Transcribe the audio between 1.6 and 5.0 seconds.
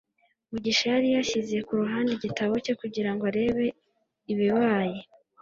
ku ruhande igitabo cye kugira ngo arebe ibibaye